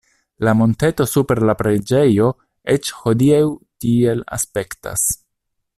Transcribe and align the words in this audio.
La 0.47 0.53
monteto 0.61 1.05
super 1.09 1.41
la 1.49 1.55
preĝejo 1.59 2.31
eĉ 2.77 2.91
hodiaŭ 3.03 3.43
tiel 3.85 4.25
aspektas. 4.39 5.07